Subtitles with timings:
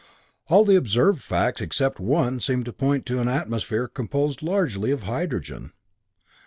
[0.47, 5.03] "All the observed facts except one seem to point to an atmosphere composed largely of
[5.03, 5.73] hydrogen.